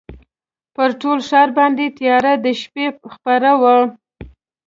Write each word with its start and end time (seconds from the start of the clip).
پر 0.75 0.89
ټول 1.01 1.19
ښار 1.29 1.49
باندي 1.57 1.87
تیاره 1.97 2.33
د 2.43 2.45
شپې 2.61 2.85
خپره 3.13 3.51
وه 3.61 3.77